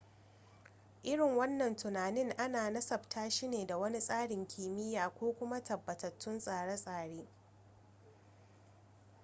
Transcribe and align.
irin 1.03 1.37
wannan 1.37 1.75
tunanin 1.75 2.31
ana 2.37 2.69
nasabta 2.69 3.29
shi 3.31 3.47
ne 3.47 3.65
da 3.67 3.77
wani 3.77 3.99
tsarin 3.99 4.47
kimiyya 4.47 5.09
ko 5.09 5.33
kuma 5.33 5.63
tabbatattun 5.63 6.39
tsare-tsare 6.39 7.27